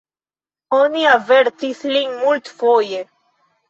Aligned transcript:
Oni 0.77 1.05
avertis 1.11 1.87
lin 1.95 2.19
multfoje! 2.27 3.09